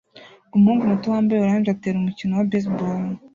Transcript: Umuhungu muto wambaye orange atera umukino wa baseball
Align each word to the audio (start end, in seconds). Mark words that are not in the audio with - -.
Umuhungu 0.55 0.89
muto 0.91 1.07
wambaye 1.13 1.39
orange 1.41 1.69
atera 1.71 1.95
umukino 1.99 2.31
wa 2.35 2.47
baseball 2.49 3.01